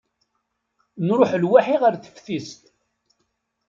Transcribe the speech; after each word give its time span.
Nruḥ 1.07 1.31
lwaḥi 1.41 1.75
ɣer 1.81 1.93
teftist. 2.03 2.63